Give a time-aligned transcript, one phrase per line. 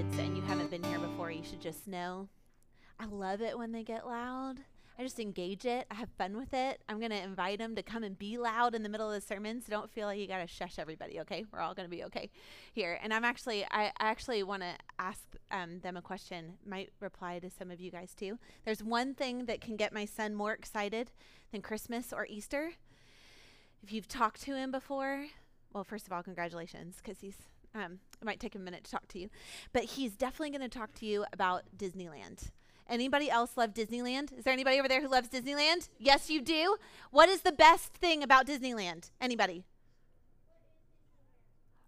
[0.00, 2.26] kids and you haven't been here before, you should just know
[2.98, 4.56] I love it when they get loud.
[4.98, 5.86] I just engage it.
[5.90, 6.80] I have fun with it.
[6.88, 9.26] I'm going to invite them to come and be loud in the middle of the
[9.26, 9.60] sermon.
[9.60, 11.44] So don't feel like you got to shush everybody, okay?
[11.52, 12.30] We're all going to be okay
[12.72, 12.98] here.
[13.02, 16.54] And I'm actually, I, actually want to ask um, them a question.
[16.64, 18.38] Might reply to some of you guys too.
[18.64, 21.10] There's one thing that can get my son more excited
[21.52, 22.72] than Christmas or Easter.
[23.82, 25.26] If you've talked to him before,
[25.74, 27.36] well, first of all, congratulations, because he's
[27.74, 29.30] um, it might take a minute to talk to you,
[29.72, 32.50] but he's definitely going to talk to you about Disneyland.
[32.88, 34.36] Anybody else love Disneyland?
[34.36, 35.88] Is there anybody over there who loves Disneyland?
[35.98, 36.76] Yes, you do.
[37.12, 39.10] What is the best thing about Disneyland?
[39.20, 39.64] Anybody?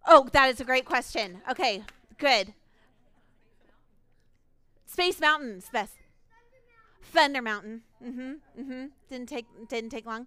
[0.06, 1.42] Oh, that is a great question.
[1.50, 1.82] Okay,
[2.18, 2.54] good.
[4.86, 5.94] Space Mountain's best.
[7.02, 7.82] Thunder Mountain.
[8.04, 8.32] Mm-hmm.
[8.60, 8.84] Mm-hmm.
[9.10, 10.26] Didn't take didn't take long.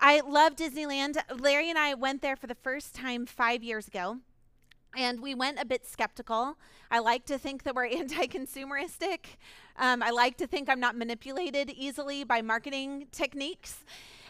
[0.00, 1.16] I love Disneyland.
[1.40, 4.18] Larry and I went there for the first time five years ago.
[4.96, 6.56] And we went a bit skeptical.
[6.90, 9.36] I like to think that we're anti consumeristic.
[9.76, 13.84] Um, I like to think I'm not manipulated easily by marketing techniques.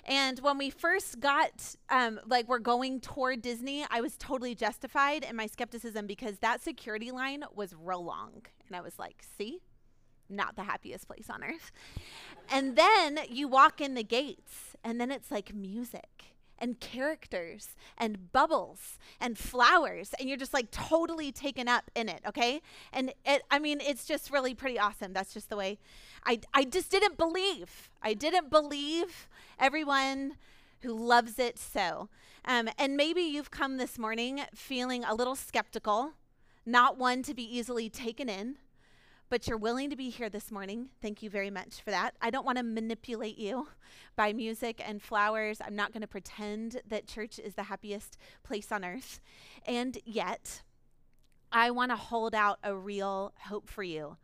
[0.07, 5.25] And when we first got, um, like, we're going toward Disney, I was totally justified
[5.25, 8.43] in my skepticism because that security line was real long.
[8.67, 9.61] And I was like, see,
[10.29, 11.73] not the happiest place on earth.
[12.51, 18.33] and then you walk in the gates, and then it's like music and characters and
[18.33, 22.61] bubbles and flowers and you're just like totally taken up in it okay?
[22.93, 25.13] And it i mean it's just really pretty awesome.
[25.13, 25.79] That's just the way
[26.25, 30.35] i i just didn't believe i didn't believe everyone
[30.81, 32.09] who loves it so.
[32.47, 36.13] Um, and maybe you've come this morning feeling a little skeptical
[36.67, 38.57] not one to be easily taken in
[39.31, 40.89] but you're willing to be here this morning.
[41.01, 42.15] Thank you very much for that.
[42.21, 43.69] I don't want to manipulate you
[44.17, 45.61] by music and flowers.
[45.65, 49.21] I'm not going to pretend that church is the happiest place on earth.
[49.67, 50.63] And yet,
[51.51, 54.17] I want to hold out a real hope for you,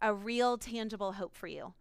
[0.00, 1.74] a real tangible hope for you.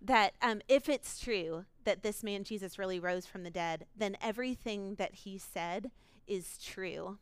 [0.00, 4.16] That um, if it's true that this man Jesus really rose from the dead, then
[4.20, 5.90] everything that he said
[6.26, 7.18] is true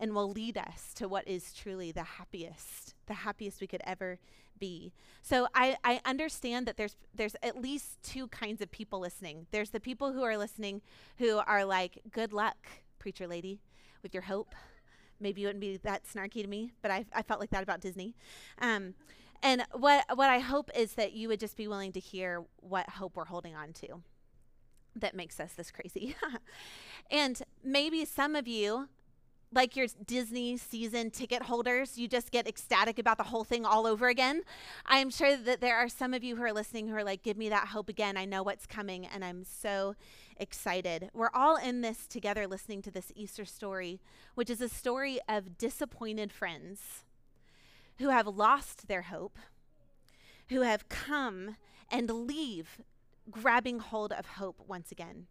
[0.00, 4.18] and will lead us to what is truly the happiest, the happiest we could ever
[4.58, 4.92] be.
[5.22, 9.46] So I, I understand that there's there's at least two kinds of people listening.
[9.50, 10.80] There's the people who are listening
[11.18, 12.56] who are like, good luck,
[12.98, 13.60] preacher lady,
[14.02, 14.54] with your hope.
[15.20, 17.80] Maybe you wouldn't be that snarky to me, but I, I felt like that about
[17.80, 18.14] Disney.
[18.60, 18.94] Um,
[19.42, 22.88] and what what I hope is that you would just be willing to hear what
[22.88, 24.02] hope we're holding on to
[24.96, 26.16] that makes us this crazy.
[27.10, 28.88] and maybe some of you
[29.52, 33.86] like your Disney season ticket holders, you just get ecstatic about the whole thing all
[33.86, 34.42] over again.
[34.86, 37.36] I'm sure that there are some of you who are listening who are like, give
[37.36, 38.16] me that hope again.
[38.16, 39.96] I know what's coming, and I'm so
[40.36, 41.10] excited.
[41.12, 44.00] We're all in this together listening to this Easter story,
[44.36, 47.04] which is a story of disappointed friends
[47.98, 49.36] who have lost their hope,
[50.48, 51.56] who have come
[51.90, 52.78] and leave
[53.30, 55.26] grabbing hold of hope once again.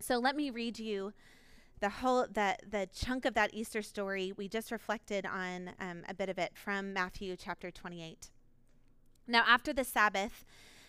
[0.00, 1.12] So let me read you
[1.82, 6.14] the whole the the chunk of that Easter story we just reflected on um, a
[6.14, 8.30] bit of it from Matthew chapter 28.
[9.26, 10.44] Now after the Sabbath,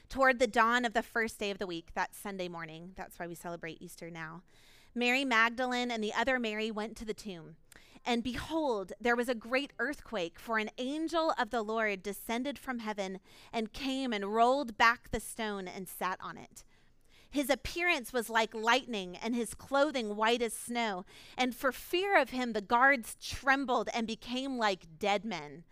[0.07, 3.25] toward the dawn of the first day of the week, that Sunday morning, that's why
[3.25, 4.43] we celebrate Easter now.
[4.93, 7.55] Mary Magdalene and the other Mary went to the tomb.
[8.05, 12.79] And behold, there was a great earthquake, for an angel of the Lord descended from
[12.79, 13.19] heaven
[13.51, 16.63] and came and rolled back the stone and sat on it.
[17.33, 21.03] His appearance was like lightning, and his clothing white as snow.
[21.35, 25.63] And for fear of him, the guards trembled and became like dead men.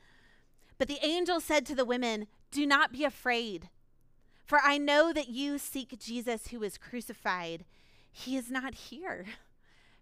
[0.79, 3.69] But the angel said to the women, Do not be afraid,
[4.43, 7.63] for I know that you seek Jesus who was crucified.
[8.11, 9.27] He is not here,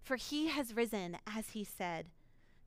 [0.01, 2.05] for he has risen, as he said.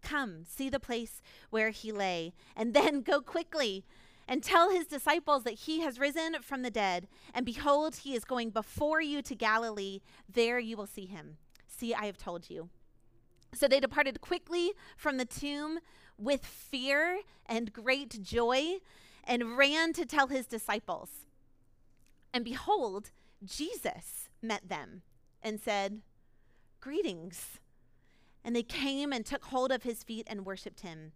[0.02, 3.86] Come, see the place where he lay, and then go quickly
[4.28, 7.08] and tell his disciples that he has risen from the dead.
[7.34, 10.00] And behold, he is going before you to Galilee.
[10.32, 11.36] There you will see him.
[11.66, 12.68] See, I have told you.
[13.54, 15.80] So they departed quickly from the tomb
[16.16, 18.78] with fear and great joy
[19.24, 21.08] and ran to tell his disciples.
[22.32, 23.10] And behold,
[23.44, 25.02] Jesus met them
[25.42, 26.00] and said,
[26.80, 27.58] Greetings.
[28.44, 31.12] And they came and took hold of his feet and worshiped him.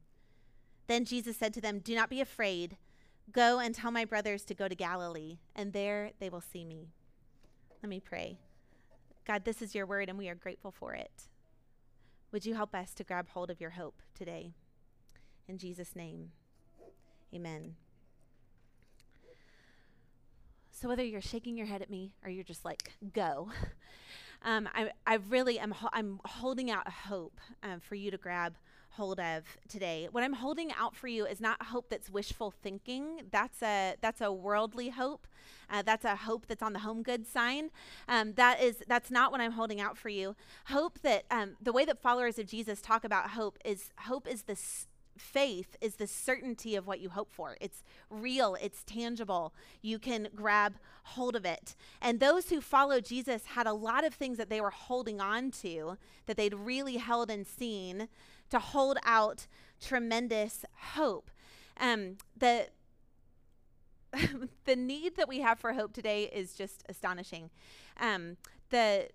[0.87, 2.77] Then Jesus said to them, Do not be afraid.
[3.33, 6.89] Go and tell my brothers to go to Galilee, and there they will see me.
[7.83, 8.39] Let me pray.
[9.27, 11.29] God, this is your word, and we are grateful for it.
[12.33, 14.53] Would you help us to grab hold of your hope today?
[15.49, 16.31] In Jesus' name,
[17.35, 17.75] amen.
[20.71, 23.49] So, whether you're shaking your head at me or you're just like, go,
[24.43, 28.19] um, I, I really am ho- I'm holding out a hope um, for you to
[28.19, 28.55] grab
[28.97, 30.09] hold of today.
[30.11, 33.23] What I'm holding out for you is not hope that's wishful thinking.
[33.31, 35.27] That's a that's a worldly hope.
[35.71, 37.71] Uh, that's a hope that's on the home goods sign.
[38.09, 40.35] Um, that is that's not what I'm holding out for you.
[40.67, 44.45] Hope that um, the way that followers of Jesus talk about hope is hope is
[44.45, 44.87] this
[45.19, 47.57] faith is the certainty of what you hope for.
[47.61, 49.55] It's real, it's tangible.
[49.83, 51.75] You can grab hold of it.
[52.01, 55.51] And those who follow Jesus had a lot of things that they were holding on
[55.63, 55.97] to
[56.27, 58.09] that they'd really held and seen
[58.51, 59.47] to hold out
[59.81, 60.65] tremendous
[60.95, 61.31] hope.
[61.79, 62.69] Um, the
[64.65, 67.51] the need that we have for hope today is just astonishing.
[68.01, 68.37] Um,
[68.71, 69.09] the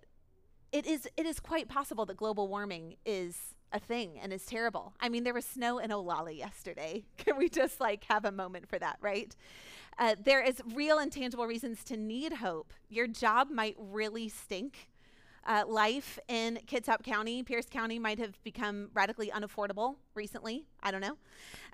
[0.72, 4.94] it is it is quite possible that global warming is a thing and is terrible.
[5.00, 7.04] I mean, there was snow in Olalla yesterday.
[7.16, 9.34] Can we just like have a moment for that, right?
[9.98, 12.72] Uh, there is real and tangible reasons to need hope.
[12.88, 14.88] Your job might really stink.
[15.44, 20.66] Uh, life in Kitsap County, Pierce County might have become radically unaffordable recently.
[20.82, 21.16] I don't know.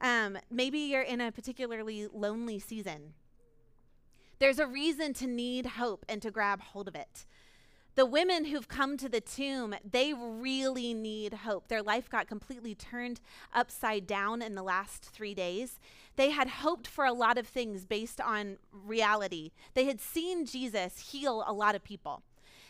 [0.01, 3.15] Um, maybe you're in a particularly lonely season.
[4.39, 7.27] There's a reason to need hope and to grab hold of it
[7.99, 11.67] the women who've come to the tomb, they really need hope.
[11.67, 13.21] Their life got completely turned
[13.53, 15.81] upside down in the last three days.
[16.15, 19.51] They had hoped for a lot of things based on reality.
[19.75, 22.23] They had seen Jesus heal a lot of people.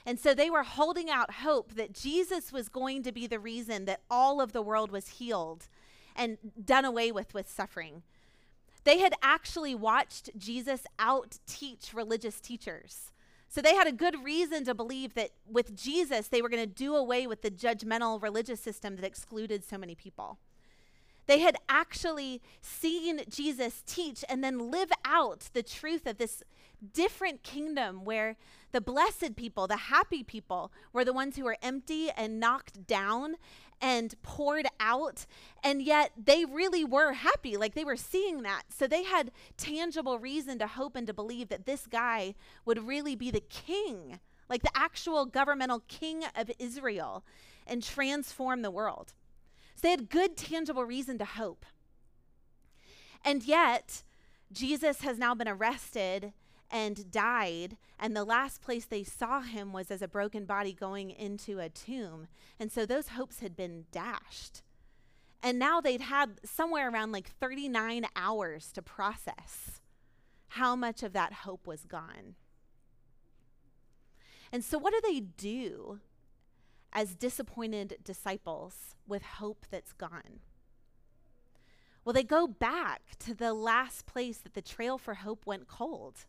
[0.08, 3.84] And so they were holding out hope that Jesus was going to be the reason
[3.84, 5.68] that all of the world was healed
[6.16, 8.02] and done away with with suffering.
[8.84, 13.12] They had actually watched Jesus out teach religious teachers.
[13.50, 16.74] So they had a good reason to believe that with Jesus, they were going to
[16.74, 20.38] do away with the judgmental religious system that excluded so many people.
[21.26, 26.42] They had actually seen Jesus teach and then live out the truth of this
[26.94, 28.36] different kingdom where
[28.72, 33.36] the blessed people, the happy people, were the ones who were empty and knocked down
[33.80, 35.26] and poured out.
[35.62, 37.56] And yet they really were happy.
[37.56, 38.64] Like they were seeing that.
[38.68, 42.34] So they had tangible reason to hope and to believe that this guy
[42.64, 47.24] would really be the king, like the actual governmental king of Israel,
[47.66, 49.14] and transform the world.
[49.74, 51.64] So they had good, tangible reason to hope.
[53.24, 54.02] And yet,
[54.52, 56.32] Jesus has now been arrested
[56.70, 57.76] and died.
[57.98, 61.68] And the last place they saw him was as a broken body going into a
[61.68, 62.28] tomb.
[62.58, 64.62] And so those hopes had been dashed.
[65.42, 69.80] And now they'd had somewhere around like 39 hours to process
[70.48, 72.34] how much of that hope was gone.
[74.50, 76.00] And so, what do they do
[76.92, 80.40] as disappointed disciples with hope that's gone?
[82.04, 86.24] Well, they go back to the last place that the trail for hope went cold.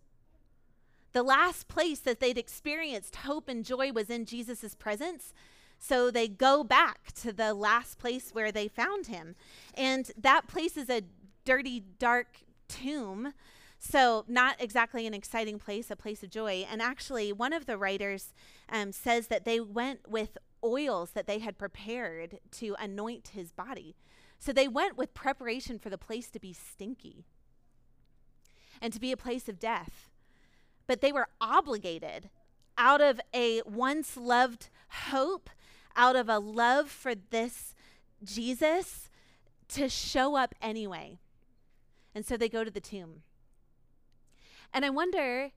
[1.11, 5.33] The last place that they'd experienced hope and joy was in Jesus' presence.
[5.79, 9.35] So they go back to the last place where they found him.
[9.73, 11.03] And that place is a
[11.45, 13.33] dirty, dark tomb.
[13.81, 16.67] So, not exactly an exciting place, a place of joy.
[16.69, 18.33] And actually, one of the writers
[18.67, 23.95] um, says that they went with oils that they had prepared to anoint his body.
[24.38, 27.23] So, they went with preparation for the place to be stinky
[28.81, 30.08] and to be a place of death
[30.89, 32.31] but they were obligated
[32.75, 34.69] out of a once loved
[35.12, 35.51] hope,
[35.96, 37.75] out of a love for this
[38.24, 39.08] Jesus
[39.67, 41.19] to show up anyway.
[42.15, 43.22] And so they go to the tomb.
[44.74, 45.51] And I wonder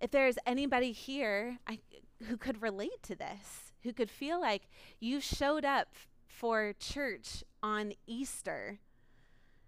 [0.00, 1.78] if there's anybody here I,
[2.24, 4.62] who could relate to this, who could feel like
[4.98, 5.94] you showed up
[6.26, 8.80] for church on Easter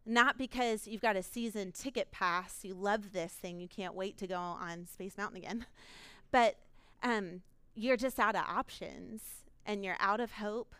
[0.08, 4.16] not because you've got a season ticket pass, you love this thing, you can't wait
[4.18, 5.66] to go on Space Mountain again,
[6.32, 6.56] but
[7.02, 7.42] um,
[7.74, 9.22] you're just out of options
[9.66, 10.74] and you're out of hope.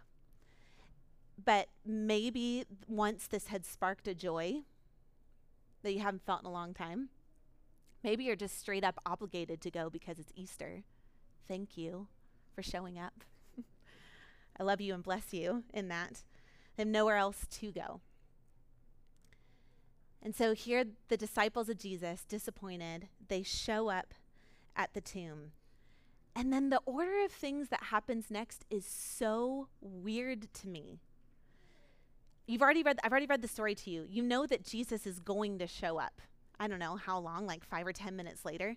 [1.45, 4.63] But maybe once this had sparked a joy
[5.83, 7.11] that you haven't felt in a long time,
[8.03, 10.83] maybe you're just straight up obligated to go because it's Easter.
[11.47, 12.09] Thank you
[12.55, 13.25] for showing up.
[14.59, 16.23] I love you and bless you in that.
[16.77, 18.01] I have nowhere else to go.
[20.23, 24.15] And so here, the disciples of Jesus, disappointed, they show up
[24.75, 25.53] at the tomb.
[26.35, 31.01] And then the order of things that happens next is so weird to me.
[32.47, 34.07] You've already read, I've already read the story to you.
[34.09, 36.21] You know that Jesus is going to show up.
[36.59, 38.77] I don't know how long, like five or 10 minutes later.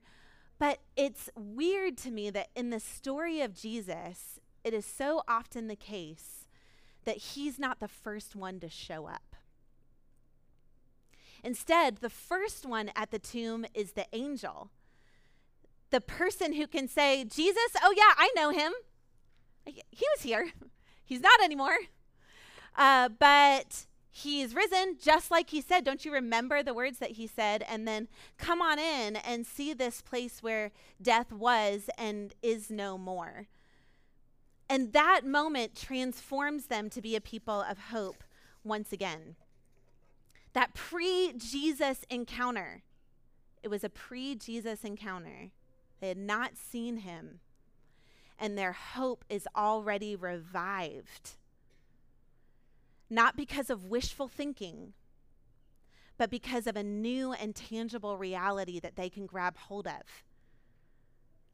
[0.60, 5.68] But it's weird to me that in the story of Jesus, it is so often
[5.68, 6.48] the case
[7.06, 9.36] that he's not the first one to show up.
[11.44, 14.70] Instead, the first one at the tomb is the angel.
[15.90, 18.74] The person who can say, Jesus, oh yeah, I know him.
[19.66, 20.52] He was here.
[21.04, 21.78] He's not anymore.
[22.78, 25.84] Uh, but he's risen just like he said.
[25.84, 27.64] Don't you remember the words that he said?
[27.68, 28.08] And then
[28.38, 30.72] come on in and see this place where
[31.02, 33.48] death was and is no more.
[34.70, 38.24] And that moment transforms them to be a people of hope
[38.64, 39.36] once again.
[40.54, 42.84] That pre Jesus encounter,
[43.64, 45.52] it was a pre Jesus encounter.
[46.00, 47.40] They had not seen him,
[48.40, 51.36] and their hope is already revived
[53.12, 54.94] not because of wishful thinking,
[56.18, 60.24] but because of a new and tangible reality that they can grab hold of.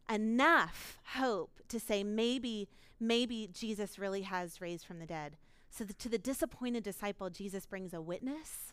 [0.07, 5.35] Enough hope to say, maybe, maybe Jesus really has raised from the dead.
[5.69, 8.66] So, the, to the disappointed disciple, Jesus brings a witness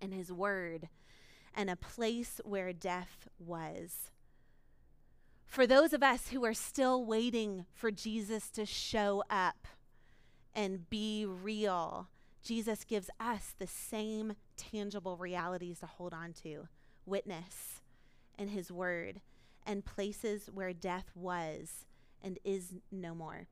[0.00, 0.88] and his word
[1.54, 4.10] and a place where death was.
[5.46, 9.66] For those of us who are still waiting for Jesus to show up,
[10.54, 12.08] and be real,
[12.42, 16.68] Jesus gives us the same tangible realities to hold on to
[17.06, 17.80] witness
[18.38, 19.20] and his word
[19.66, 21.84] and places where death was
[22.22, 23.46] and is no more.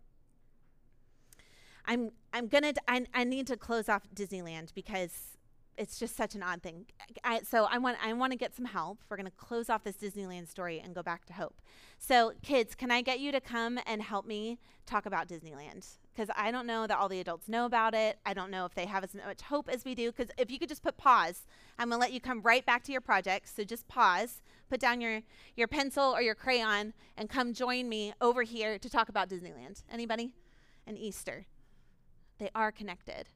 [1.87, 5.38] I'm I'm gonna I, I need to close off Disneyland because
[5.79, 6.87] it's just such an odd thing.
[7.23, 8.99] I, so I want I want to get some help.
[9.09, 11.63] We're going to close off this Disneyland story and go back to hope.
[11.99, 15.87] So kids, can I get you to come and help me talk about Disneyland?
[16.13, 18.19] Because I don't know that all the adults know about it.
[18.27, 20.11] I don't know if they have as much hope as we do.
[20.11, 21.47] Because if you could just put pause,
[21.79, 23.53] I'm going to let you come right back to your projects.
[23.55, 25.21] So just pause, put down your
[25.57, 29.85] your pencil or your crayon, and come join me over here to talk about Disneyland.
[29.91, 30.33] Anybody?
[30.87, 31.47] And Easter.
[32.39, 33.29] They are connected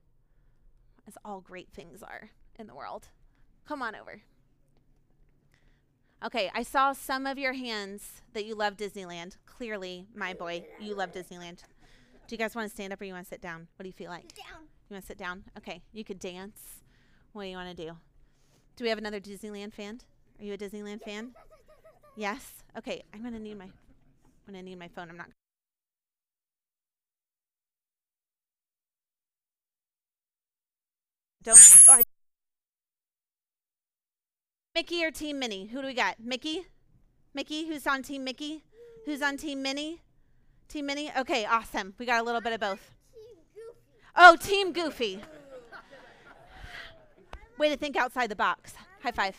[1.06, 3.08] as all great things are in the world.
[3.66, 4.22] Come on over.
[6.24, 9.36] Okay, I saw some of your hands that you love Disneyland.
[9.44, 11.62] Clearly, my boy, you love Disneyland.
[12.28, 13.66] Do you guys want to stand up or you want to sit down?
[13.76, 14.32] What do you feel like?
[14.34, 14.62] Down.
[14.88, 15.44] You want to sit down?
[15.58, 16.60] Okay, you could dance.
[17.32, 17.96] What do you want to do?
[18.76, 20.00] Do we have another Disneyland fan?
[20.38, 21.32] Are you a Disneyland fan?
[22.14, 22.62] Yes.
[22.76, 23.70] Okay, I'm gonna need my, I'm
[24.46, 25.08] gonna need my phone.
[25.08, 25.30] I'm not.
[31.42, 31.58] Don't.
[31.88, 32.04] Oh, I-
[34.74, 35.66] Mickey or Team Minnie?
[35.66, 36.18] Who do we got?
[36.18, 36.66] Mickey?
[37.34, 37.66] Mickey?
[37.66, 38.64] Who's on Team Mickey?
[39.04, 40.00] Who's on Team Minnie?
[40.68, 41.12] Team Minnie?
[41.18, 41.94] Okay, awesome.
[41.98, 42.90] We got a little bit of both.
[44.16, 45.20] Oh, Team Goofy.
[47.58, 48.74] Way to think outside the box.
[49.02, 49.36] High five.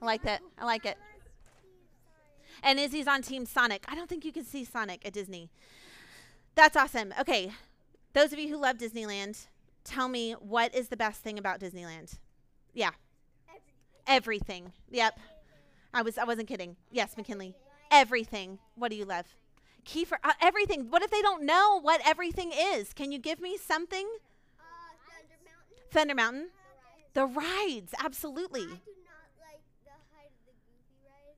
[0.00, 0.40] I like that.
[0.58, 0.96] I like it.
[2.62, 3.84] And Izzy's on Team Sonic.
[3.88, 5.50] I don't think you can see Sonic at Disney.
[6.54, 7.12] That's awesome.
[7.20, 7.52] Okay.
[8.12, 9.46] Those of you who love Disneyland,
[9.84, 12.18] tell me what is the best thing about Disneyland?
[12.72, 12.90] Yeah.
[14.06, 14.72] Everything.
[14.90, 15.18] Yep.
[15.92, 16.76] I was I wasn't kidding.
[16.90, 17.54] Yes, McKinley.
[17.90, 18.58] Everything.
[18.76, 19.26] What do you love?
[19.84, 20.90] Kiefer, uh, everything.
[20.90, 22.92] What if they don't know what everything is?
[22.92, 24.08] Can you give me something?
[25.90, 26.50] Thunder Mountain.
[27.14, 28.66] The rides, absolutely.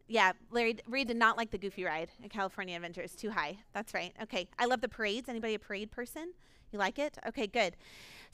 [0.08, 3.00] Yeah, Larry Reed did not like the Goofy ride at California Adventure.
[3.00, 3.56] It's too high.
[3.72, 4.12] That's right.
[4.24, 4.46] Okay.
[4.58, 5.30] I love the parades.
[5.30, 6.34] Anybody a parade person?
[6.70, 7.16] You like it?
[7.28, 7.76] Okay, good.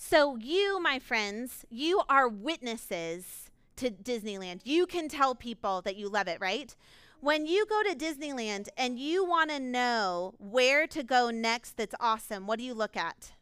[0.00, 4.60] So you, my friends, you are witnesses to Disneyland.
[4.62, 6.74] You can tell people that you love it, right?
[7.20, 11.96] When you go to Disneyland and you want to know where to go next that's
[11.98, 13.32] awesome, what do you look at?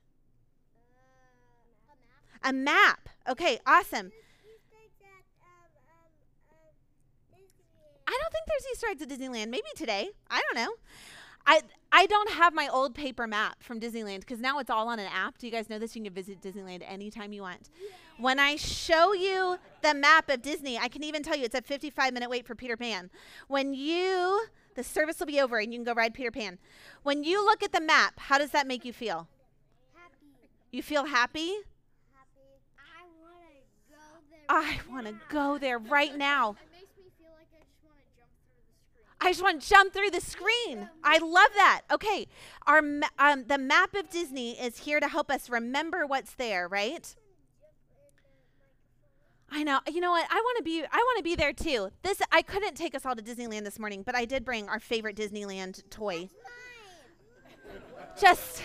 [2.42, 3.10] A map.
[3.28, 4.10] Okay, awesome.
[8.08, 9.50] I don't think there's Easter eggs at Disneyland.
[9.50, 10.08] Maybe today.
[10.30, 10.72] I don't know.
[11.46, 11.60] I
[11.92, 15.08] I don't have my old paper map from Disneyland because now it's all on an
[15.12, 15.38] app.
[15.38, 15.96] Do you guys know this?
[15.96, 17.70] You can visit Disneyland anytime you want.
[18.18, 21.62] When I show you the map of Disney, I can even tell you it's a
[21.62, 23.10] 55 minute wait for Peter Pan.
[23.48, 26.58] When you the service will be over and you can go ride Peter Pan.
[27.02, 29.26] When you look at the map, how does that make you feel?
[29.94, 30.26] Happy.
[30.70, 31.54] You feel happy?
[32.12, 32.44] Happy.
[32.78, 34.44] I want to go there.
[34.50, 36.50] I want to go there right now.
[36.50, 39.05] It makes me feel like I just want to jump through the screen.
[39.20, 40.90] I just want to jump through the screen.
[41.02, 41.82] I love that.
[41.90, 42.28] Okay,
[42.66, 42.78] our
[43.18, 47.14] um, the map of Disney is here to help us remember what's there, right?
[49.50, 49.80] I know.
[49.90, 50.26] You know what?
[50.30, 50.82] I want to be.
[50.82, 51.90] I want to be there too.
[52.02, 54.80] This I couldn't take us all to Disneyland this morning, but I did bring our
[54.80, 56.28] favorite Disneyland toy.
[58.20, 58.62] Just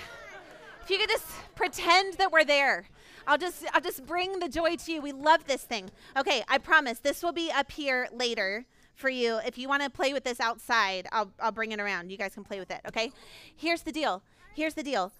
[0.83, 2.87] if you could just pretend that we're there.
[3.27, 5.01] I'll just I'll just bring the joy to you.
[5.01, 5.91] We love this thing.
[6.17, 8.65] Okay, I promise this will be up here later
[9.01, 9.39] for you.
[9.45, 12.11] If you want to play with this outside, I'll I'll bring it around.
[12.11, 13.11] You guys can play with it, okay?
[13.55, 14.23] Here's the deal.
[14.55, 15.11] Here's the deal.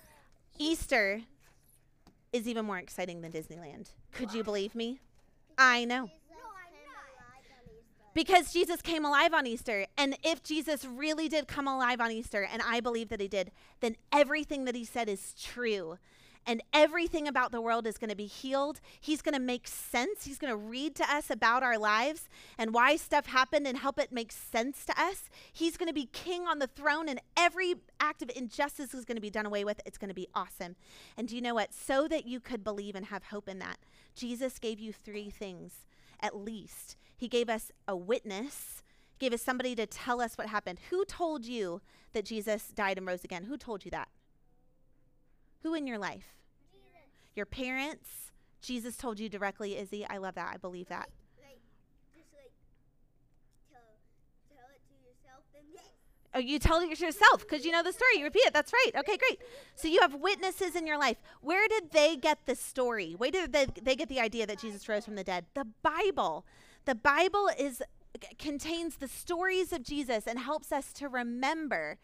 [0.57, 1.21] Easter
[2.31, 3.89] is even more exciting than Disneyland.
[4.13, 5.00] Could you believe me?
[5.57, 6.09] I know.
[8.13, 9.85] Because Jesus came alive on Easter.
[9.97, 13.51] And if Jesus really did come alive on Easter, and I believe that he did,
[13.79, 15.97] then everything that he said is true.
[16.45, 18.81] And everything about the world is going to be healed.
[19.00, 20.25] He's going to make sense.
[20.25, 24.00] He's going to read to us about our lives and why stuff happened and help
[24.00, 25.29] it make sense to us.
[25.53, 29.17] He's going to be king on the throne, and every act of injustice is going
[29.17, 29.79] to be done away with.
[29.86, 30.75] It's going to be awesome.
[31.17, 31.74] And do you know what?
[31.74, 33.77] So that you could believe and have hope in that,
[34.15, 35.86] Jesus gave you three things
[36.19, 36.95] at least.
[37.15, 38.83] He gave us a witness,
[39.19, 40.79] gave us somebody to tell us what happened.
[40.89, 41.81] Who told you
[42.13, 43.43] that Jesus died and rose again?
[43.43, 44.10] Who told you that?
[45.63, 46.35] Who in your life?
[47.35, 48.31] Your parents?
[48.61, 50.05] Jesus told you directly, Izzy.
[50.07, 50.51] I love that.
[50.53, 51.09] I believe that.
[51.39, 51.59] Like, like,
[52.15, 52.51] just like,
[53.71, 53.79] tell,
[54.55, 55.83] tell it to yourself, then yes.
[56.33, 58.17] Oh, you tell it to yourself because you know the story.
[58.17, 58.53] You repeat it.
[58.53, 58.91] That's right.
[58.97, 59.39] Okay, great.
[59.75, 61.17] So you have witnesses in your life.
[61.41, 63.13] Where did they get the story?
[63.17, 65.45] Where did they, they get the idea that Jesus rose from the dead?
[65.53, 66.45] The Bible.
[66.85, 67.81] The Bible is
[68.37, 71.97] contains the stories of Jesus and helps us to remember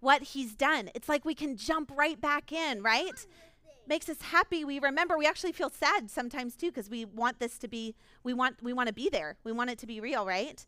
[0.00, 0.90] what he's done.
[0.94, 3.26] It's like we can jump right back in, right?
[3.86, 4.64] Makes us happy.
[4.64, 5.16] We remember.
[5.16, 8.72] We actually feel sad sometimes too because we want this to be we want we
[8.72, 9.36] want to be there.
[9.44, 10.64] We want it to be real, right?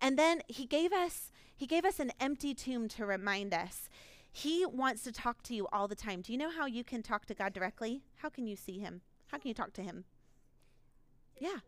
[0.00, 3.88] And then he gave us he gave us an empty tomb to remind us.
[4.32, 6.22] He wants to talk to you all the time.
[6.22, 8.02] Do you know how you can talk to God directly?
[8.16, 9.02] How can you see him?
[9.28, 10.04] How can you talk to him?
[11.38, 11.50] Yeah.
[11.50, 11.62] Like,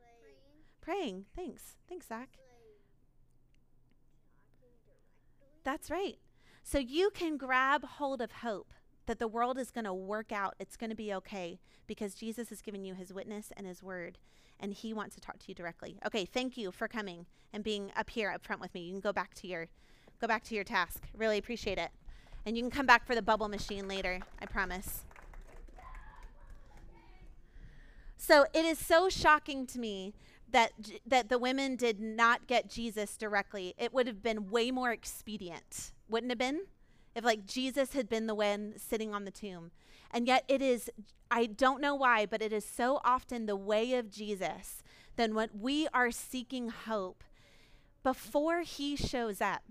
[0.81, 1.27] Praying.
[1.35, 1.77] Thanks.
[1.89, 2.29] Thanks, Zach.
[4.61, 5.63] like, talking directly.
[5.65, 6.19] That's right.
[6.67, 8.73] So you can grab hold of hope
[9.07, 10.55] that the world is going to work out.
[10.59, 14.17] It's going to be okay because Jesus has given you his witness and his word
[14.59, 15.99] and he wants to talk to you directly.
[16.07, 18.81] Okay, thank you for coming and being up here up front with me.
[18.81, 19.69] You can go back to your
[20.23, 21.03] go back to your task.
[21.15, 21.91] Really appreciate it.
[22.47, 25.05] And you can come back for the bubble machine later, I promise.
[28.17, 30.15] So it is so shocking to me
[30.51, 30.73] that
[31.05, 33.75] that the women did not get Jesus directly.
[33.77, 36.63] It would have been way more expedient, wouldn't have been?
[37.15, 39.71] If like Jesus had been the one sitting on the tomb.
[40.11, 40.91] And yet it is
[41.31, 44.83] I don't know why, but it is so often the way of Jesus
[45.17, 47.25] than when we are seeking hope
[48.03, 49.63] before he shows up.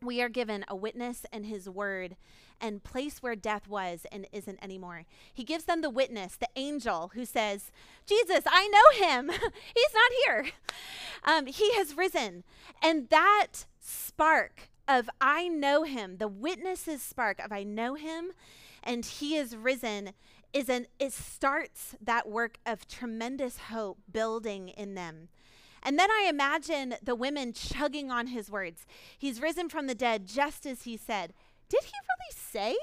[0.00, 2.16] We are given a witness and his word
[2.60, 5.04] and place where death was and isn't anymore.
[5.32, 7.70] He gives them the witness, the angel who says,
[8.06, 9.30] Jesus, I know him.
[9.74, 10.46] He's not here.
[11.24, 12.44] Um, he has risen.
[12.82, 18.32] And that spark of I know him, the witness's spark of I know him
[18.82, 20.12] and he is risen
[20.52, 25.28] is an it starts that work of tremendous hope building in them.
[25.82, 28.84] And then I imagine the women chugging on his words.
[29.16, 31.34] He's risen from the dead just as he said.
[31.68, 32.76] Did he really say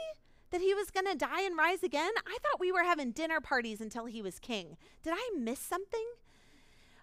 [0.51, 2.11] that he was going to die and rise again?
[2.25, 4.77] I thought we were having dinner parties until he was king.
[5.03, 6.05] Did I miss something?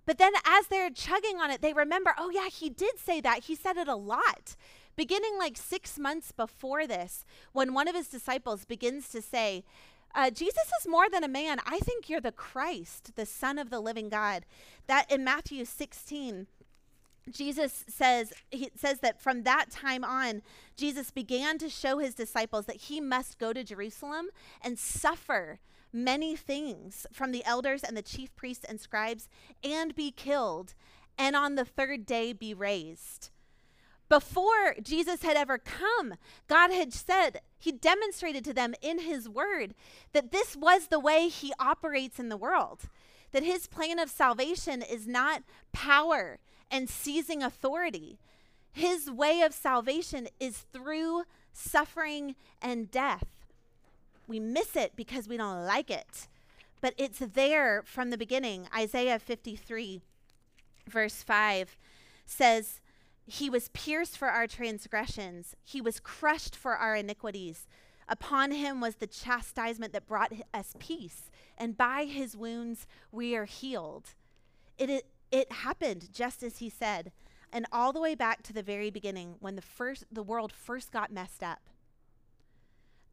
[0.06, 3.44] But then as they're chugging on it, they remember, oh, yeah, he did say that.
[3.44, 4.56] He said it a lot.
[4.96, 9.64] Beginning like six months before this, when one of his disciples begins to say,
[10.14, 11.58] uh, Jesus is more than a man.
[11.64, 14.44] I think you're the Christ, the Son of the living God.
[14.86, 16.46] That in Matthew 16,
[17.30, 20.42] Jesus says he says that from that time on
[20.76, 24.26] Jesus began to show his disciples that he must go to Jerusalem
[24.60, 25.60] and suffer
[25.92, 29.28] many things from the elders and the chief priests and scribes
[29.62, 30.74] and be killed
[31.16, 33.30] and on the third day be raised.
[34.12, 39.72] Before Jesus had ever come, God had said, He demonstrated to them in His Word
[40.12, 42.80] that this was the way He operates in the world.
[43.30, 48.18] That His plan of salvation is not power and seizing authority.
[48.70, 51.22] His way of salvation is through
[51.54, 53.24] suffering and death.
[54.28, 56.28] We miss it because we don't like it,
[56.82, 58.68] but it's there from the beginning.
[58.76, 60.02] Isaiah 53,
[60.86, 61.78] verse 5
[62.26, 62.81] says,
[63.26, 67.66] he was pierced for our transgressions, he was crushed for our iniquities.
[68.08, 73.44] Upon him was the chastisement that brought us peace, and by his wounds we are
[73.44, 74.10] healed.
[74.76, 77.12] It, it, it happened just as he said,
[77.52, 80.90] and all the way back to the very beginning when the first the world first
[80.90, 81.60] got messed up.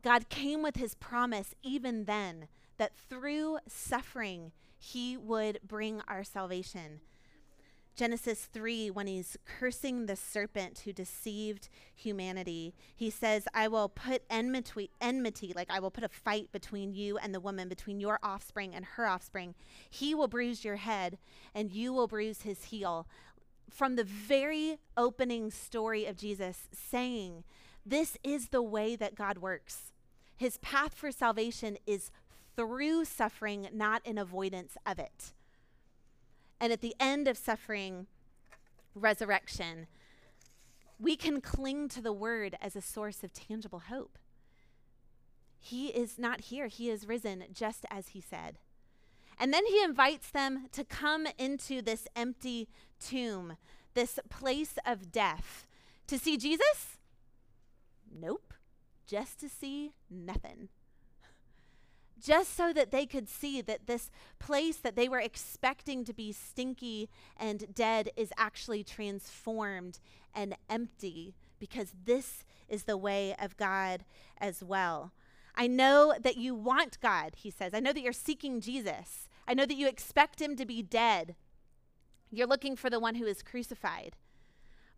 [0.01, 7.01] God came with his promise even then that through suffering he would bring our salvation.
[7.99, 14.23] Genesis 3, when he's cursing the serpent who deceived humanity, he says, I will put
[14.29, 18.17] enmity, enmity, like I will put a fight between you and the woman, between your
[18.23, 19.53] offspring and her offspring.
[19.89, 21.17] He will bruise your head,
[21.53, 23.05] and you will bruise his heel.
[23.69, 27.43] From the very opening story of Jesus, saying,
[27.85, 29.91] This is the way that God works.
[30.37, 32.11] His path for salvation is
[32.55, 35.33] through suffering, not in avoidance of it.
[36.59, 38.07] And at the end of suffering,
[38.93, 39.87] resurrection,
[40.99, 44.17] we can cling to the word as a source of tangible hope.
[45.59, 46.67] He is not here.
[46.67, 48.57] He is risen just as he said.
[49.37, 52.67] And then he invites them to come into this empty
[52.99, 53.55] tomb,
[53.93, 55.65] this place of death.
[56.07, 56.97] To see Jesus?
[58.11, 58.53] Nope.
[59.07, 60.69] Just to see nothing.
[62.21, 66.31] Just so that they could see that this place that they were expecting to be
[66.31, 69.99] stinky and dead is actually transformed
[70.33, 74.03] and empty because this is the way of God
[74.37, 75.11] as well.
[75.55, 77.73] I know that you want God, he says.
[77.73, 79.27] I know that you're seeking Jesus.
[79.47, 81.35] I know that you expect him to be dead.
[82.31, 84.15] You're looking for the one who is crucified.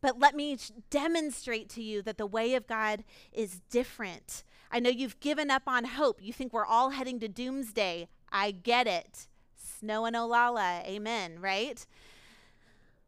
[0.02, 0.58] But let me
[0.90, 4.44] demonstrate to you that the way of God is different.
[4.72, 6.22] I know you've given up on hope.
[6.22, 8.08] You think we're all heading to doomsday.
[8.32, 9.28] I get it.
[9.56, 10.86] Snow and Olalla.
[10.86, 11.86] Amen, right?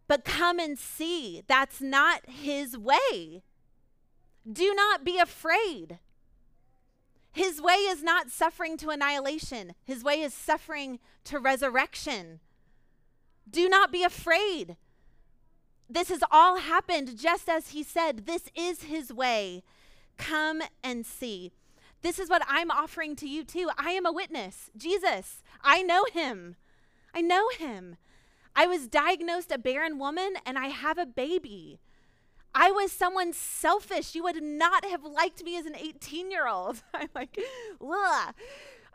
[0.08, 1.44] But come and see.
[1.48, 3.44] That's not his way.
[4.52, 6.00] Do not be afraid.
[7.32, 12.40] His way is not suffering to annihilation, His way is suffering to resurrection.
[13.50, 14.78] Do not be afraid.
[15.90, 18.26] This has all happened just as He said.
[18.26, 19.64] This is His way.
[20.18, 21.52] Come and see.
[22.02, 23.70] This is what I'm offering to you too.
[23.78, 24.70] I am a witness.
[24.76, 26.56] Jesus, I know Him.
[27.14, 27.96] I know Him.
[28.56, 31.80] I was diagnosed a barren woman and I have a baby.
[32.56, 34.14] I was someone selfish.
[34.14, 36.84] You would not have liked me as an 18 year old.
[36.94, 37.40] I'm like,
[37.82, 38.34] ugh.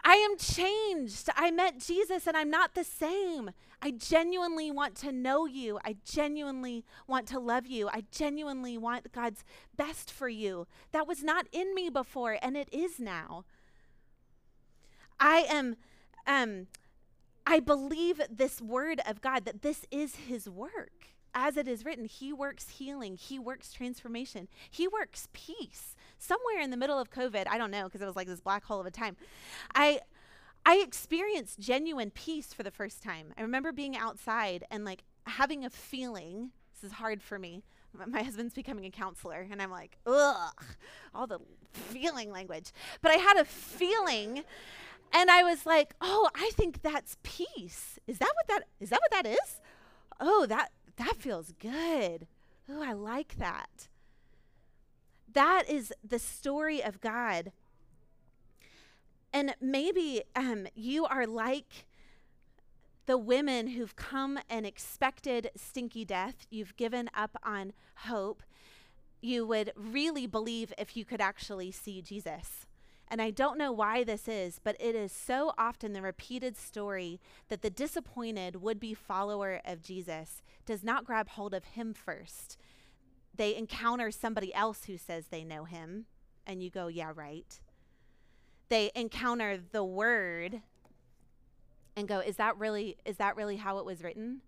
[0.05, 1.29] I am changed.
[1.37, 3.51] I met Jesus and I'm not the same.
[3.81, 5.79] I genuinely want to know you.
[5.85, 7.89] I genuinely want to love you.
[7.89, 9.45] I genuinely want God's
[9.77, 10.67] best for you.
[10.93, 13.45] That was not in me before and it is now.
[15.21, 15.77] I am
[16.27, 16.67] um
[17.47, 22.07] I believe this word of God that this is his work as it is written,
[22.07, 25.95] He works healing, He works transformation, He works peace.
[26.19, 28.65] Somewhere in the middle of COVID, I don't know, because it was like this black
[28.65, 29.17] hole of a time,
[29.75, 30.01] I
[30.67, 33.33] I experienced genuine peace for the first time.
[33.39, 36.51] I remember being outside and like having a feeling.
[36.75, 37.63] This is hard for me.
[38.07, 40.65] My husband's becoming a counselor, and I'm like, ugh,
[41.15, 41.39] all the
[41.73, 42.71] feeling language.
[43.01, 44.45] But I had a feeling,
[45.13, 47.99] and I was like, oh, I think that's peace.
[48.07, 48.91] Is that what that is?
[48.91, 49.61] That what that is?
[50.21, 52.27] Oh, that that feels good.
[52.69, 53.89] Oh, I like that.
[55.33, 57.53] That is the story of God.
[59.33, 61.87] And maybe um, you are like
[63.07, 66.47] the women who've come and expected stinky death.
[66.51, 68.43] You've given up on hope.
[69.21, 72.67] You would really believe if you could actually see Jesus.
[73.11, 77.21] And I don't know why this is, but it is so often the repeated story
[77.49, 82.59] that the disappointed would be follower of Jesus does not grab hold of him first.
[83.39, 86.05] They encounter somebody else who says they know him,
[86.47, 87.59] and you go, yeah, right.
[88.69, 90.61] They encounter the word
[91.97, 94.43] and go, is that really is that really how it was written?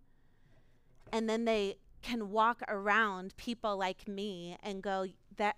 [1.13, 5.57] And then they can walk around people like me and go that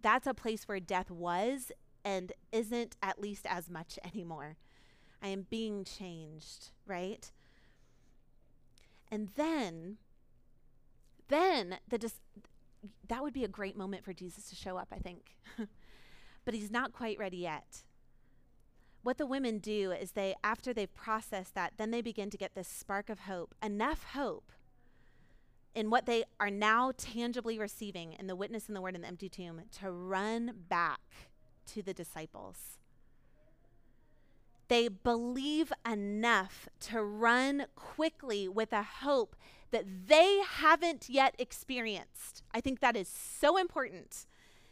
[0.00, 1.70] that's a place where death was
[2.04, 4.56] and isn't at least as much anymore.
[5.22, 7.30] I am being changed, right?
[9.10, 9.98] And then,
[11.28, 12.20] then the dis-
[13.08, 15.36] that would be a great moment for Jesus to show up, I think.
[16.44, 17.82] but he's not quite ready yet.
[19.02, 22.54] What the women do is they, after they've processed that, then they begin to get
[22.54, 24.52] this spark of hope, enough hope
[25.74, 29.08] in what they are now tangibly receiving in the witness and the word in the
[29.08, 31.00] empty tomb to run back
[31.66, 32.78] to the disciples.
[34.72, 39.36] They believe enough to run quickly with a hope
[39.70, 42.42] that they haven't yet experienced.
[42.54, 44.24] I think that is so important.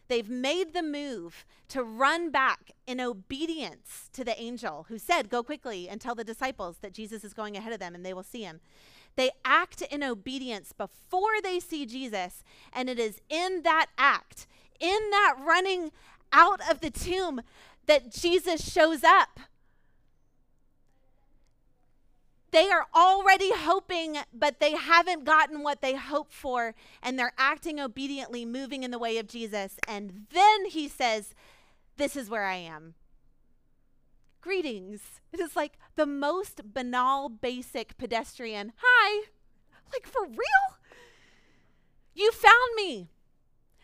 [0.09, 5.43] They've made the move to run back in obedience to the angel who said, Go
[5.43, 8.23] quickly and tell the disciples that Jesus is going ahead of them and they will
[8.23, 8.61] see him.
[9.17, 14.47] They act in obedience before they see Jesus, and it is in that act,
[14.81, 15.93] in that running
[16.33, 17.43] out of the tomb
[17.85, 19.41] that Jesus shows up.
[22.53, 27.79] They are already hoping, but they haven't gotten what they hope for, and they're acting
[27.79, 29.77] obediently, moving in the way of Jesus.
[29.87, 31.35] And then he says,
[31.97, 32.95] This is where I am.
[34.41, 35.21] Greetings.
[35.33, 38.73] It is like the most banal, basic pedestrian.
[38.83, 39.27] Hi.
[39.93, 40.79] Like, for real?
[42.15, 43.11] You found me.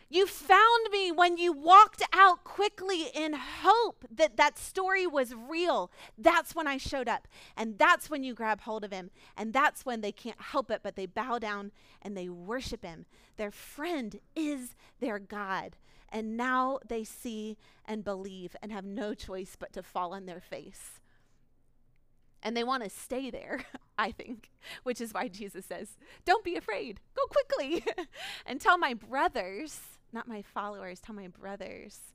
[0.08, 5.90] You found me when you walked out quickly in hope that that story was real.
[6.16, 7.26] That's when I showed up.
[7.56, 9.10] And that's when you grab hold of him.
[9.36, 13.06] And that's when they can't help it, but they bow down and they worship him.
[13.36, 15.76] Their friend is their God.
[16.08, 20.40] And now they see and believe and have no choice but to fall on their
[20.40, 21.00] face.
[22.44, 23.64] And they want to stay there,
[23.98, 24.50] I think,
[24.84, 27.84] which is why Jesus says, Don't be afraid, go quickly
[28.46, 29.80] and tell my brothers,
[30.12, 32.12] not my followers, tell my brothers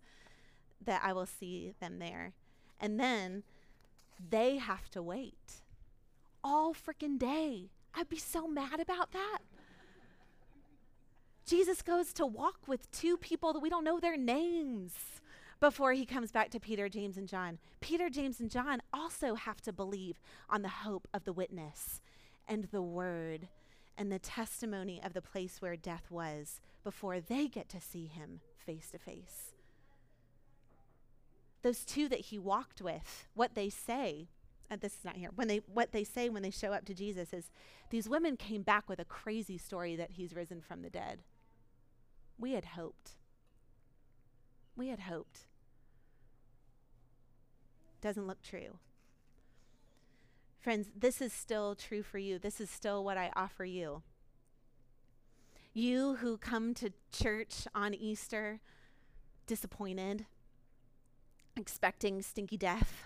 [0.84, 2.34] that I will see them there.
[2.80, 3.44] And then
[4.30, 5.62] they have to wait
[6.44, 7.70] all freaking day.
[7.94, 9.40] I'd be so mad about that.
[11.46, 14.94] Jesus goes to walk with two people that we don't know their names
[15.60, 17.60] before he comes back to Peter, James, and John.
[17.82, 22.02] Peter, James, and John also have to believe on the hope of the witness
[22.48, 23.48] and the word
[24.02, 28.42] and the testimony of the place where death was before they get to see him
[28.58, 29.54] face to face.
[31.62, 34.30] Those two that he walked with, what they say,
[34.72, 36.96] and this is not here, when they what they say when they show up to
[36.96, 37.52] Jesus is
[37.92, 41.20] these women came back with a crazy story that he's risen from the dead.
[42.40, 43.12] We had hoped.
[44.76, 45.42] We had hoped.
[48.02, 48.80] Doesn't look true.
[50.62, 52.38] Friends, this is still true for you.
[52.38, 54.04] This is still what I offer you.
[55.74, 58.60] You who come to church on Easter
[59.48, 60.28] disappointed,
[61.58, 63.06] expecting stinky death.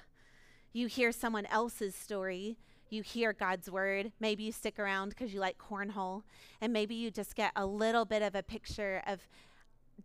[0.74, 2.58] You hear someone else's story.
[2.90, 4.12] You hear God's word.
[4.20, 6.24] Maybe you stick around because you like cornhole.
[6.60, 9.30] And maybe you just get a little bit of a picture of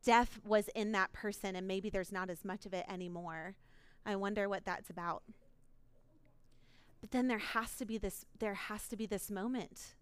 [0.05, 3.57] death was in that person, and maybe there's not as much of it anymore.
[4.07, 5.25] I wonder what that's about.
[7.01, 9.95] But then there has to be this there has to be this moment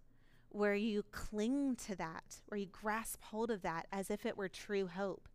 [0.51, 4.49] where you cling to that, where you grasp hold of that as if it were
[4.49, 5.29] true hope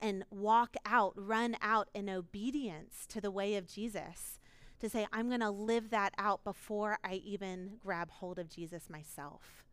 [0.00, 4.38] and walk out, run out in obedience to the way of Jesus.
[4.80, 8.90] To say, I'm going to live that out before I even grab hold of Jesus
[8.90, 9.64] myself.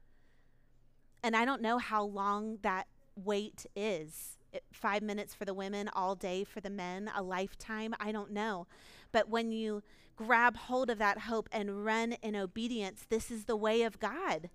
[1.22, 4.38] And I don't know how long that wait is.
[4.54, 7.94] It, five minutes for the women, all day for the men, a lifetime.
[8.00, 8.68] I don't know.
[9.12, 9.84] But when you
[10.16, 14.50] grab hold of that hope and run in obedience, this is the way of God.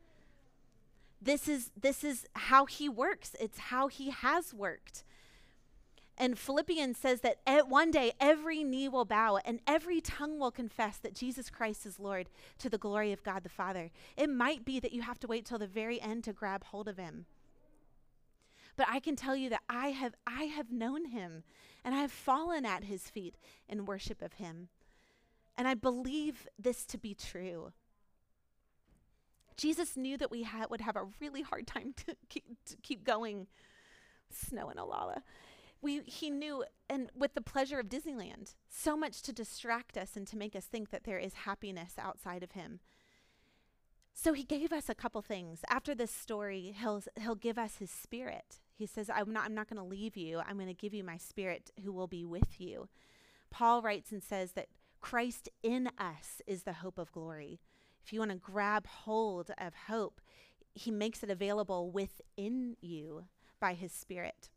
[1.21, 3.35] This is this is how he works.
[3.41, 5.05] It's how he has worked.
[6.21, 10.51] And Philippians says that at one day every knee will bow and every tongue will
[10.51, 13.91] confess that Jesus Christ is Lord to the glory of God the Father.
[14.17, 16.89] It might be that you have to wait till the very end to grab hold
[16.89, 17.27] of him.
[18.77, 21.45] But I can tell you that I have I have known him
[21.85, 23.37] and I have fallen at his feet
[23.69, 24.69] in worship of him.
[25.59, 27.73] And I believe this to be true.
[29.59, 33.05] Jesus knew that we ha- would have a really hard time to keep, to keep
[33.05, 33.49] going.
[34.31, 35.23] Snow in Olalla
[35.81, 40.27] we, he knew, and with the pleasure of Disneyland, so much to distract us and
[40.27, 42.81] to make us think that there is happiness outside of him.
[44.13, 45.61] So he gave us a couple things.
[45.71, 48.59] After this story, he'll, he'll give us his spirit.
[48.75, 50.41] He says, I'm not, I'm not going to leave you.
[50.41, 52.89] I'm going to give you my spirit who will be with you.
[53.51, 54.69] Paul writes and says that
[55.01, 57.61] Christ in us is the hope of glory.
[58.05, 60.21] If you want to grab hold of hope,
[60.75, 63.25] he makes it available within you
[63.61, 64.51] by his spirit.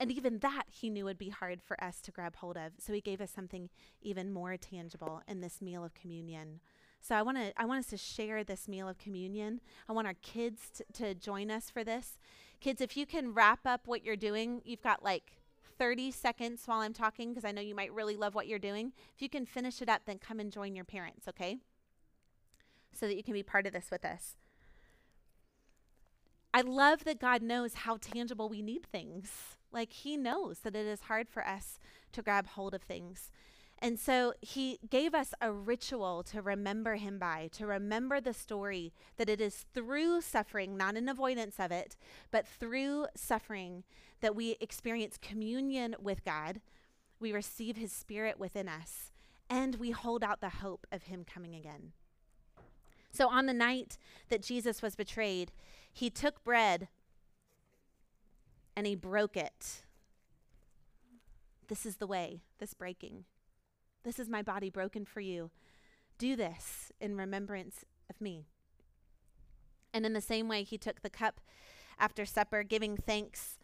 [0.00, 2.72] And even that he knew would be hard for us to grab hold of.
[2.78, 6.60] So he gave us something even more tangible in this meal of communion.
[7.00, 9.60] So I want to I want us to share this meal of communion.
[9.88, 12.18] I want our kids t- to join us for this.
[12.60, 15.41] Kids, if you can wrap up what you're doing, you've got like
[15.82, 18.92] 30 seconds while I'm talking because I know you might really love what you're doing.
[19.16, 21.58] If you can finish it up, then come and join your parents, okay?
[22.92, 24.36] So that you can be part of this with us.
[26.54, 29.56] I love that God knows how tangible we need things.
[29.72, 31.80] Like he knows that it is hard for us
[32.12, 33.32] to grab hold of things.
[33.84, 38.92] And so he gave us a ritual to remember him by, to remember the story
[39.16, 41.96] that it is through suffering, not an avoidance of it,
[42.30, 43.82] but through suffering
[44.20, 46.60] that we experience communion with God.
[47.18, 49.10] We receive his spirit within us,
[49.50, 51.90] and we hold out the hope of him coming again.
[53.10, 55.50] So on the night that Jesus was betrayed,
[55.92, 56.86] he took bread
[58.76, 59.82] and he broke it.
[61.66, 63.24] This is the way, this breaking.
[64.04, 65.50] This is my body broken for you.
[66.18, 68.46] Do this in remembrance of me.
[69.94, 71.40] And in the same way, he took the cup
[71.98, 73.58] after supper, giving thanks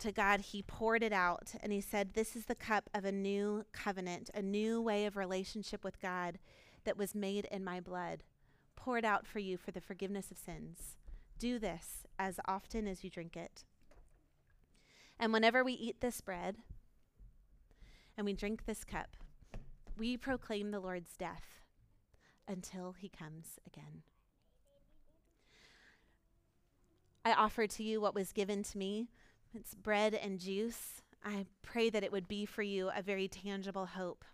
[0.00, 3.12] to God, he poured it out and he said, This is the cup of a
[3.12, 6.38] new covenant, a new way of relationship with God
[6.84, 8.22] that was made in my blood,
[8.76, 10.96] poured out for you for the forgiveness of sins.
[11.38, 13.64] Do this as often as you drink it.
[15.18, 16.56] And whenever we eat this bread
[18.16, 19.16] and we drink this cup,
[19.96, 21.60] we proclaim the Lord's death
[22.48, 24.02] until he comes again.
[27.24, 29.08] I offer to you what was given to me
[29.54, 31.02] It's bread and juice.
[31.24, 34.24] I pray that it would be for you a very tangible hope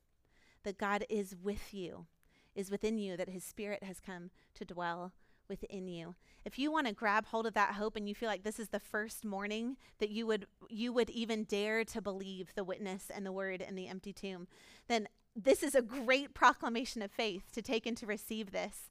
[0.65, 2.07] that God is with you,
[2.55, 5.13] is within you, that His Spirit has come to dwell
[5.49, 6.15] within you.
[6.45, 8.69] If you want to grab hold of that hope and you feel like this is
[8.69, 13.27] the first morning that you would you would even dare to believe the witness and
[13.27, 14.47] the word in the empty tomb,
[14.89, 18.91] then this is a great proclamation of faith to take and to receive this.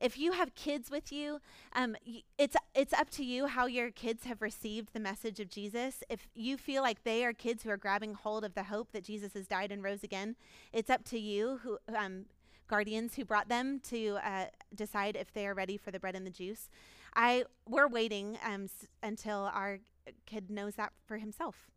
[0.00, 1.40] If you have kids with you,
[1.74, 1.94] um,
[2.38, 6.02] it's it's up to you how your kids have received the message of Jesus.
[6.08, 9.04] If you feel like they are kids who are grabbing hold of the hope that
[9.04, 10.36] Jesus has died and rose again,
[10.72, 12.24] it's up to you who um,
[12.66, 16.26] guardians who brought them to uh, decide if they are ready for the bread and
[16.26, 16.70] the juice.
[17.14, 19.80] I we're waiting um, s- until our
[20.24, 21.70] kid knows that for himself.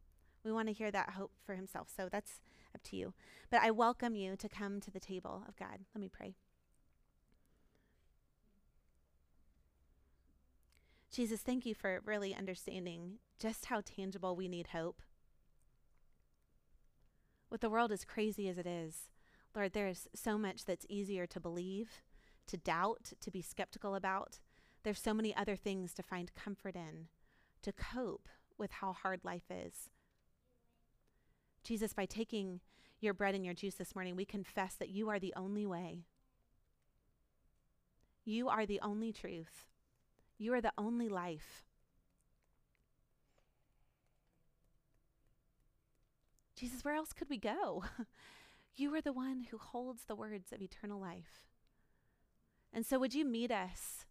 [0.45, 1.89] We want to hear that hope for himself.
[1.95, 2.39] So that's
[2.75, 3.13] up to you.
[3.49, 5.79] But I welcome you to come to the table of God.
[5.93, 6.35] Let me pray.
[11.11, 15.01] Jesus, thank you for really understanding just how tangible we need hope.
[17.51, 19.09] With the world as crazy as it is,
[19.55, 22.01] Lord, there's so much that's easier to believe,
[22.47, 24.39] to doubt, to be skeptical about.
[24.81, 27.09] There's so many other things to find comfort in,
[27.61, 29.91] to cope with how hard life is.
[31.63, 32.59] Jesus, by taking
[32.99, 36.05] your bread and your juice this morning, we confess that you are the only way.
[38.25, 39.67] You are the only truth.
[40.37, 41.63] You are the only life.
[46.55, 47.83] Jesus, where else could we go?
[48.75, 51.45] You are the one who holds the words of eternal life.
[52.73, 54.05] And so, would you meet us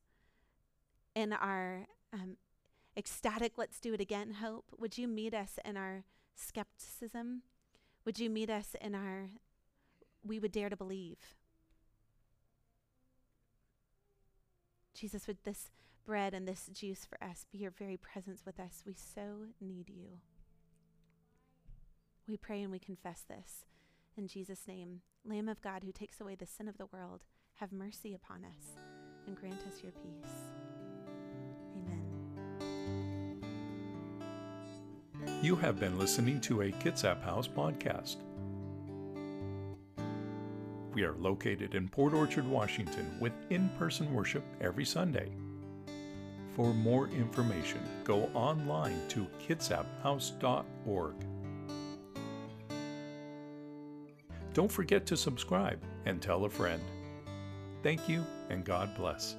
[1.17, 2.37] in our um,
[2.97, 4.67] ecstatic, let's do it again hope?
[4.79, 7.43] Would you meet us in our skepticism?
[8.05, 9.31] Would you meet us in our,
[10.25, 11.19] we would dare to believe?
[14.95, 15.71] Jesus, would this
[16.05, 18.83] bread and this juice for us be your very presence with us?
[18.87, 20.19] We so need you.
[22.29, 23.65] We pray and we confess this.
[24.17, 27.73] In Jesus' name, Lamb of God who takes away the sin of the world, have
[27.73, 28.77] mercy upon us
[29.27, 30.72] and grant us your peace.
[35.43, 38.17] You have been listening to a Kitsap House podcast.
[40.95, 45.31] We are located in Port Orchard, Washington, with in person worship every Sunday.
[46.55, 51.15] For more information, go online to kitsaphouse.org.
[54.53, 56.83] Don't forget to subscribe and tell a friend.
[57.83, 59.37] Thank you, and God bless.